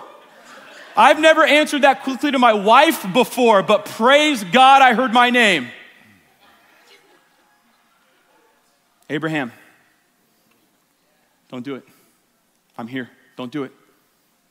[0.96, 5.30] I've never answered that quickly to my wife before, but praise God, I heard my
[5.30, 5.68] name.
[9.08, 9.52] Abraham,
[11.48, 11.84] don't do it.
[12.76, 13.10] I'm here.
[13.36, 13.72] Don't do it.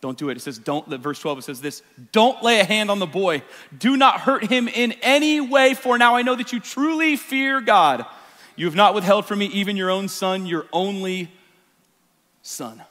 [0.02, 0.38] Don't do it.
[0.38, 1.82] It says, don't, verse 12, it says this
[2.12, 3.44] Don't lay a hand on the boy.
[3.78, 7.60] Do not hurt him in any way, for now I know that you truly fear
[7.60, 8.06] God.
[8.56, 11.32] You have not withheld from me even your own son, your only
[12.42, 12.82] son.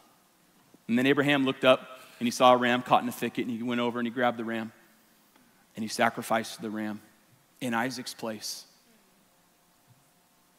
[0.87, 3.57] And then Abraham looked up and he saw a ram caught in a thicket, and
[3.57, 4.73] he went over and he grabbed the ram
[5.77, 7.01] and he sacrificed the ram
[7.61, 8.65] in Isaac's place.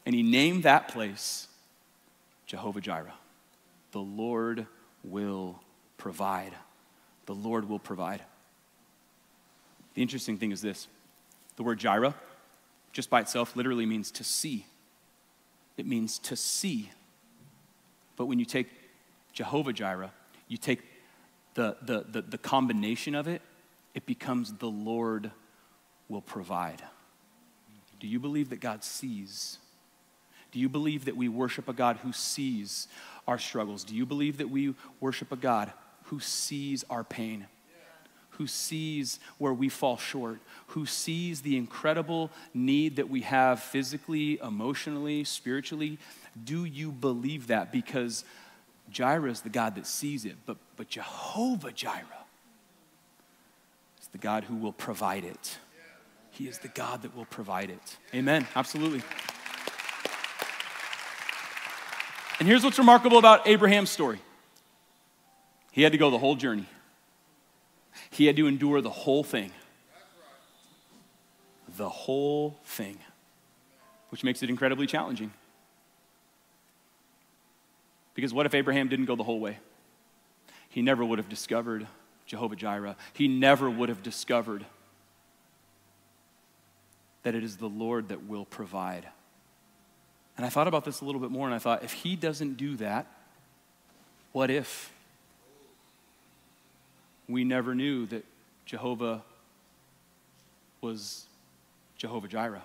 [0.06, 1.48] And he named that place
[2.46, 3.14] Jehovah Jireh.
[3.92, 4.66] The Lord
[5.04, 5.60] will
[6.00, 6.54] provide.
[7.28, 8.24] The Lord will provide.
[9.94, 10.88] The interesting thing is this
[11.58, 12.16] the word Jireh,
[12.92, 14.66] just by itself, literally means to see.
[15.78, 16.90] It means to see.
[18.16, 18.70] But when you take
[19.34, 20.12] Jehovah Jireh,
[20.48, 20.82] you take
[21.54, 23.42] the, the, the, the combination of it,
[23.94, 25.32] it becomes the Lord
[26.08, 26.82] will provide.
[28.00, 29.58] Do you believe that God sees?
[30.52, 32.88] Do you believe that we worship a God who sees
[33.28, 33.84] our struggles?
[33.84, 35.72] Do you believe that we worship a God
[36.10, 37.46] who sees our pain,
[38.32, 44.40] who sees where we fall short, who sees the incredible need that we have physically,
[44.40, 46.00] emotionally, spiritually.
[46.44, 47.72] Do you believe that?
[47.72, 48.24] Because
[48.90, 52.26] Jireh is the God that sees it, but, but Jehovah Jireh
[54.02, 55.60] is the God who will provide it.
[56.32, 57.98] He is the God that will provide it.
[58.16, 58.48] Amen.
[58.56, 59.04] Absolutely.
[62.40, 64.20] And here's what's remarkable about Abraham's story
[65.72, 66.66] he had to go the whole journey,
[68.10, 69.52] he had to endure the whole thing.
[71.78, 72.98] The whole thing,
[74.10, 75.32] which makes it incredibly challenging.
[78.16, 79.60] Because what if Abraham didn't go the whole way?
[80.68, 81.88] He never would have discovered
[82.26, 82.96] Jehovah Jireh.
[83.14, 84.66] He never would have discovered
[87.24, 89.08] that it is the Lord that will provide.
[90.38, 92.56] And I thought about this a little bit more and I thought, if he doesn't
[92.58, 93.08] do that,
[94.32, 94.92] what if?
[97.30, 98.26] We never knew that
[98.66, 99.24] Jehovah
[100.82, 101.28] was
[101.96, 102.64] Jehovah Jireh,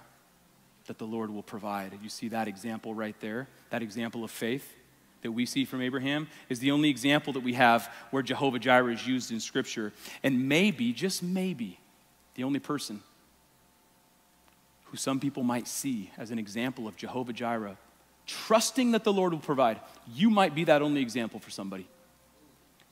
[0.87, 1.97] that the Lord will provide.
[2.03, 4.75] You see that example right there, that example of faith
[5.23, 8.93] that we see from Abraham is the only example that we have where Jehovah Jireh
[8.93, 9.93] is used in Scripture.
[10.23, 11.81] And maybe, just maybe,
[12.35, 13.03] the only person
[14.85, 17.77] who some people might see as an example of Jehovah Jireh,
[18.27, 19.81] trusting that the Lord will provide.
[20.15, 21.89] You might be that only example for somebody.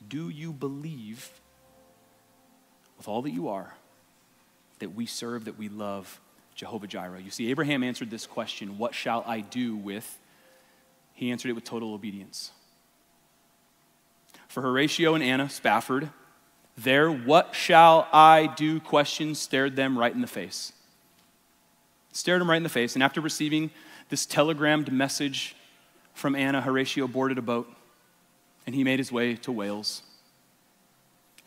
[0.09, 1.31] Do you believe
[3.03, 3.75] with all that you are
[4.79, 6.21] that we serve, that we love
[6.55, 7.21] Jehovah Jireh?
[7.21, 10.21] You see, Abraham answered this question What shall I do with?
[11.13, 12.53] He answered it with total obedience.
[14.47, 16.11] For Horatio and Anna Spafford,
[16.79, 20.73] their what shall I do question stared them right in the face.
[22.13, 22.95] Stared them right in the face.
[22.95, 23.73] And after receiving
[24.11, 25.57] this telegrammed message
[26.15, 27.69] from Anna, Horatio boarded a boat
[28.65, 30.03] and he made his way to Wales.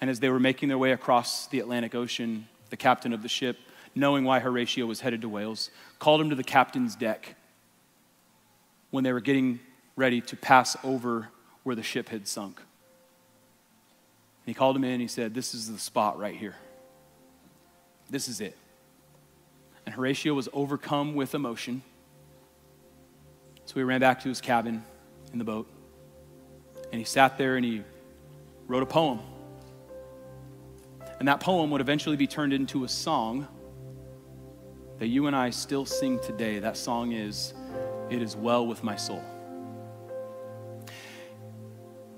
[0.02, 3.30] And as they were making their way across the Atlantic Ocean, the captain of the
[3.30, 3.58] ship,
[3.96, 5.70] knowing why Horatio was headed to Wales,
[6.00, 7.36] called him to the captain's deck
[8.92, 9.60] when they were getting
[9.96, 11.30] ready to pass over
[11.64, 12.62] where the ship had sunk.
[14.46, 16.56] He called him in and he said, This is the spot right here.
[18.10, 18.56] This is it.
[19.86, 21.82] And Horatio was overcome with emotion.
[23.66, 24.84] So he ran back to his cabin
[25.34, 25.68] in the boat.
[26.92, 27.82] And he sat there and he
[28.68, 29.20] wrote a poem.
[31.20, 33.48] And that poem would eventually be turned into a song
[35.00, 36.60] that you and I still sing today.
[36.60, 37.54] That song is,
[38.10, 39.24] It is Well with My Soul.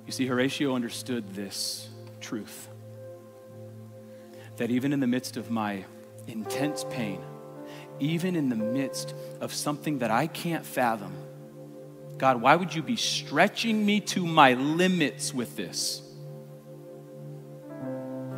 [0.05, 1.89] You see, Horatio understood this
[2.21, 2.69] truth
[4.57, 5.85] that even in the midst of my
[6.27, 7.21] intense pain,
[7.99, 11.13] even in the midst of something that I can't fathom,
[12.17, 16.01] God, why would you be stretching me to my limits with this?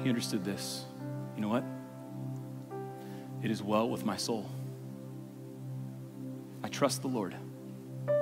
[0.03, 0.85] He understood this.
[1.35, 1.63] You know what?
[3.43, 4.49] It is well with my soul.
[6.63, 7.35] I trust the Lord.
[8.05, 8.13] The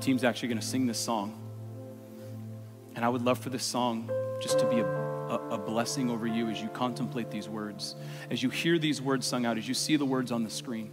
[0.00, 1.38] team's actually going to sing this song.
[2.94, 4.10] And I would love for this song
[4.40, 7.94] just to be a, a, a, blessing over you as you contemplate these words,
[8.30, 10.90] as you hear these words sung out, as you see the words on the screen.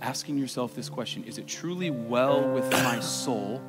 [0.00, 3.62] Asking yourself this question Is it truly well with my soul?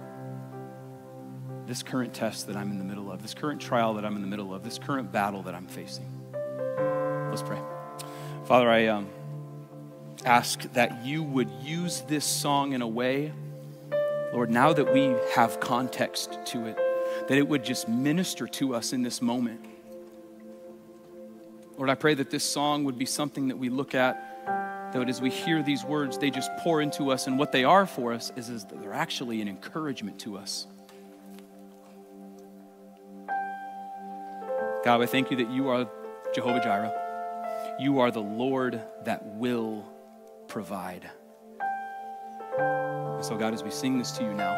[1.68, 4.22] This current test that I'm in the middle of, this current trial that I'm in
[4.22, 6.06] the middle of, this current battle that I'm facing.
[7.30, 7.60] Let's pray.
[8.46, 9.10] Father, I um,
[10.24, 13.34] ask that you would use this song in a way,
[14.32, 16.78] Lord, now that we have context to it,
[17.28, 19.60] that it would just minister to us in this moment.
[21.78, 24.46] Lord, I pray that this song would be something that we look at,
[24.94, 27.28] that as we hear these words, they just pour into us.
[27.28, 30.66] And what they are for us is, is that they're actually an encouragement to us.
[34.88, 35.86] God, I thank you that you are
[36.34, 37.76] Jehovah Jireh.
[37.78, 39.84] You are the Lord that will
[40.48, 41.12] provide.
[42.58, 44.54] And so, God, as we sing this to you now,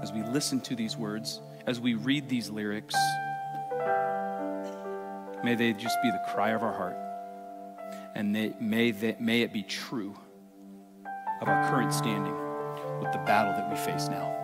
[0.00, 2.94] as we listen to these words, as we read these lyrics,
[5.42, 6.96] may they just be the cry of our heart.
[8.14, 10.14] And they, may, they, may it be true
[11.40, 12.36] of our current standing
[13.00, 14.39] with the battle that we face now.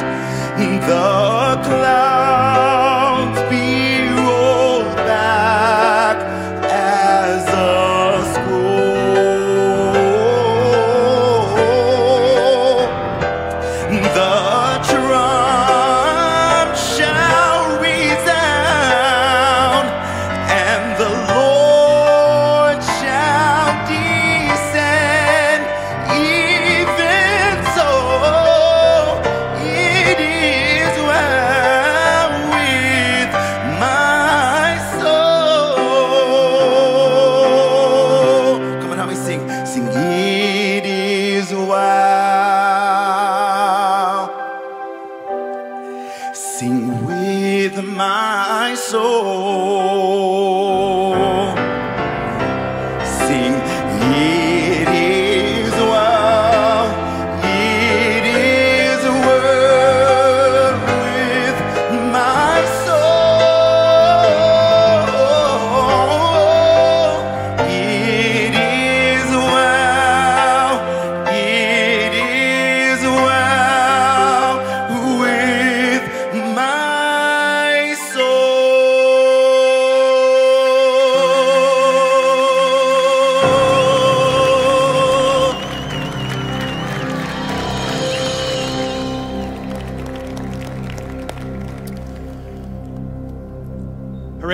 [0.00, 2.15] The clouds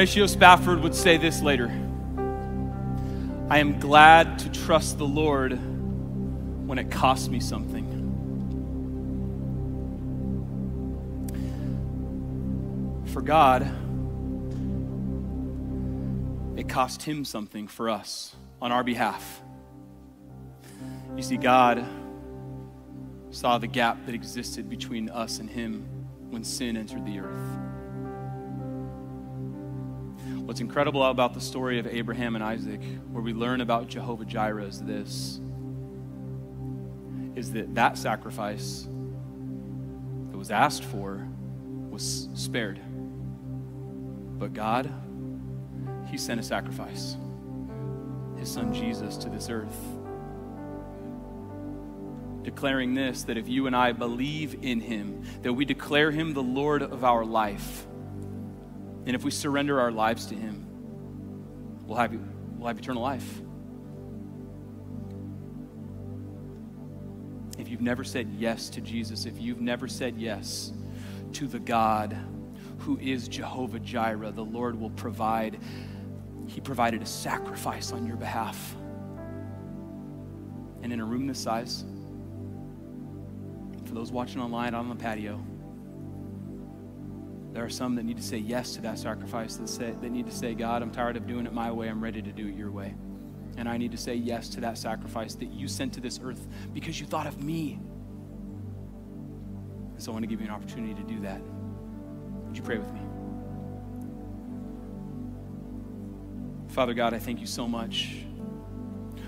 [0.03, 1.68] Horatio Spafford would say this later
[3.48, 5.53] I am glad to trust the Lord
[6.66, 7.86] when it costs me something.
[13.12, 13.62] For God,
[16.59, 19.40] it cost Him something for us on our behalf.
[21.16, 21.86] You see, God
[23.30, 25.86] saw the gap that existed between us and Him
[26.30, 27.61] when sin entered the earth.
[30.45, 32.80] What's incredible about the story of Abraham and Isaac,
[33.12, 35.40] where we learn about Jehovah Jireh, is this
[37.36, 38.88] is that that sacrifice
[40.30, 41.26] that was asked for
[41.90, 42.80] was spared.
[44.38, 44.93] But God,
[46.11, 47.16] He sent a sacrifice,
[48.36, 49.78] His Son Jesus, to this earth.
[52.43, 56.43] Declaring this that if you and I believe in Him, that we declare Him the
[56.43, 57.86] Lord of our life,
[59.07, 60.66] and if we surrender our lives to Him,
[61.86, 62.14] we'll have,
[62.57, 63.40] we'll have eternal life.
[67.59, 70.72] If you've never said yes to Jesus, if you've never said yes
[71.34, 72.16] to the God
[72.78, 75.61] who is Jehovah Jireh, the Lord will provide.
[76.46, 78.74] He provided a sacrifice on your behalf.
[80.82, 81.84] And in a room this size,
[83.84, 85.40] for those watching online on the patio,
[87.53, 90.26] there are some that need to say yes to that sacrifice, that, say, that need
[90.26, 91.88] to say, God, I'm tired of doing it my way.
[91.88, 92.94] I'm ready to do it your way.
[93.59, 96.46] And I need to say yes to that sacrifice that you sent to this earth
[96.72, 97.78] because you thought of me.
[99.98, 101.42] So I want to give you an opportunity to do that.
[102.46, 103.00] Would you pray with me?
[106.68, 108.16] Father God, I thank you so much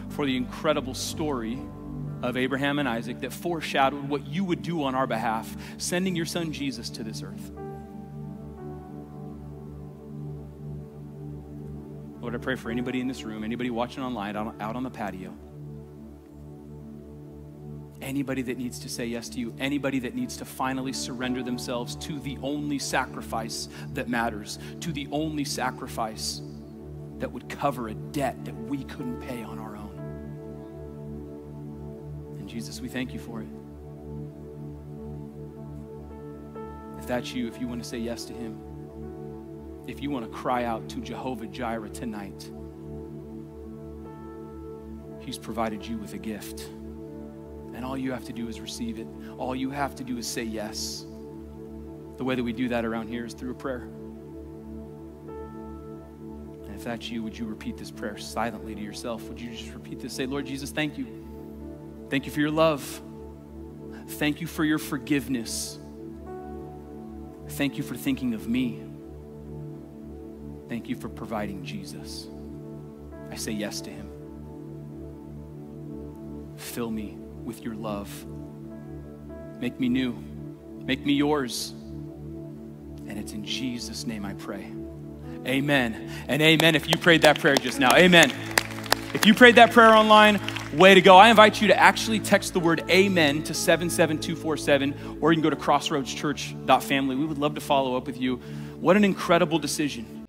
[0.09, 1.59] for the incredible story
[2.23, 6.25] of Abraham and Isaac that foreshadowed what you would do on our behalf, sending your
[6.25, 7.51] son Jesus to this earth.
[12.45, 15.33] Pray for anybody in this room, anybody watching online, out on the patio,
[18.03, 21.97] anybody that needs to say yes to you, anybody that needs to finally surrender themselves
[21.97, 26.43] to the only sacrifice that matters, to the only sacrifice
[27.17, 29.97] that would cover a debt that we couldn't pay on our own.
[32.39, 33.49] And Jesus, we thank you for it.
[36.99, 38.61] If that's you, if you want to say yes to Him,
[39.87, 42.51] if you want to cry out to Jehovah Jireh tonight,
[45.21, 46.69] He's provided you with a gift.
[47.75, 49.07] And all you have to do is receive it.
[49.39, 51.07] All you have to do is say yes.
[52.17, 53.89] The way that we do that around here is through a prayer.
[56.65, 59.23] And if that's you, would you repeat this prayer silently to yourself?
[59.29, 60.13] Would you just repeat this?
[60.13, 61.07] Say, Lord Jesus, thank you.
[62.11, 62.83] Thank you for your love.
[64.07, 65.79] Thank you for your forgiveness.
[67.49, 68.84] Thank you for thinking of me.
[70.69, 72.27] Thank you for providing Jesus.
[73.31, 74.11] I say yes to him.
[76.57, 78.11] Fill me with your love.
[79.61, 80.17] Make me new.
[80.85, 81.73] Make me yours.
[83.07, 84.73] And it's in Jesus' name I pray.
[85.47, 86.11] Amen.
[86.29, 87.95] And amen if you prayed that prayer just now.
[87.95, 88.33] Amen.
[89.13, 90.41] If you prayed that prayer online,
[90.73, 91.17] way to go.
[91.17, 95.51] I invite you to actually text the word amen to 77247, or you can go
[95.51, 97.17] to crossroadschurch.family.
[97.17, 98.37] We would love to follow up with you.
[98.81, 100.24] What an incredible decision.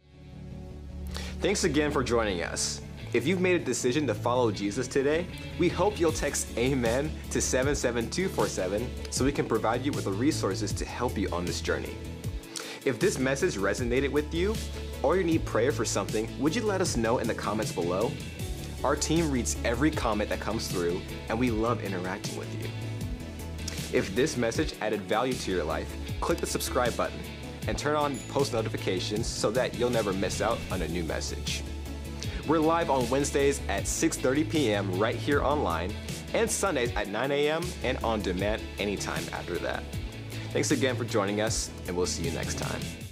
[1.42, 2.82] Thanks again for joining us.
[3.14, 5.28] If you've made a decision to follow Jesus today,
[5.60, 10.72] we hope you'll text Amen to 77247 so we can provide you with the resources
[10.74, 11.96] to help you on this journey.
[12.86, 14.56] If this message resonated with you,
[15.04, 18.12] or you need prayer for something, would you let us know in the comments below?
[18.84, 22.70] Our team reads every comment that comes through, and we love interacting with you.
[23.98, 27.20] If this message added value to your life, click the subscribe button
[27.68, 31.63] and turn on post notifications so that you'll never miss out on a new message.
[32.47, 34.99] We're live on Wednesdays at 6:30 p.m.
[34.99, 35.93] right here online,
[36.34, 37.63] and Sundays at 9 a.m.
[37.84, 39.84] and on demand anytime after that.
[40.51, 43.05] Thanks again for joining us, and we'll see you next time.